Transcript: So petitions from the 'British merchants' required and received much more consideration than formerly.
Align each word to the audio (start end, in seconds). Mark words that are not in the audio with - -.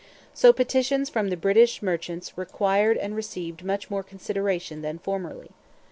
So 0.33 0.51
petitions 0.51 1.11
from 1.11 1.29
the 1.29 1.37
'British 1.37 1.83
merchants' 1.83 2.35
required 2.35 2.97
and 2.97 3.15
received 3.15 3.63
much 3.63 3.91
more 3.91 4.01
consideration 4.01 4.81
than 4.81 4.97
formerly. 4.97 5.51